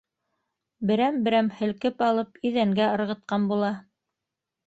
[0.91, 3.73] Берәм-берәм һелкеп алып иҙәнгә ырғытҡан була.